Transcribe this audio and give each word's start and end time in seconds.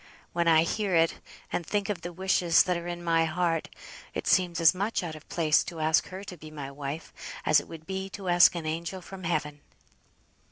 When 0.33 0.47
I 0.47 0.63
hear 0.63 0.95
it, 0.95 1.19
and 1.53 1.63
think 1.63 1.87
of 1.87 2.01
the 2.01 2.11
wishes 2.11 2.63
that 2.63 2.75
are 2.75 2.87
in 2.87 3.03
my 3.03 3.25
heart, 3.25 3.69
it 4.15 4.25
seems 4.25 4.59
as 4.59 4.73
much 4.73 5.03
out 5.03 5.13
of 5.15 5.29
place 5.29 5.63
to 5.65 5.79
ask 5.79 6.07
her 6.07 6.23
to 6.23 6.37
be 6.37 6.49
my 6.49 6.71
wife, 6.71 7.13
as 7.45 7.59
it 7.59 7.67
would 7.67 7.85
be 7.85 8.09
to 8.17 8.27
ask 8.27 8.55
an 8.55 8.65
angel 8.65 9.01
from 9.03 9.25
heaven." 9.25 9.61